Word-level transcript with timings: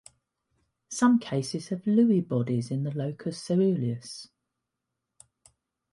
Some 0.89 1.19
cases 1.19 1.67
have 1.67 1.83
Lewy 1.83 2.27
bodies 2.27 2.71
in 2.71 2.81
the 2.85 2.91
locus 2.91 3.39
ceruleus. 3.47 4.29